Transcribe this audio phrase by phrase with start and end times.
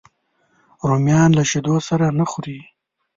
[0.87, 2.59] رومیان له شیدو سره نه خوري